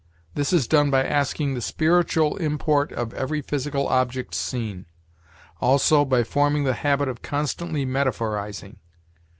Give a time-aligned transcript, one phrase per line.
[0.33, 4.87] This is done by asking the spiritual import of every physical object seen;
[5.59, 8.77] also by forming the habit of constantly metaphorizing.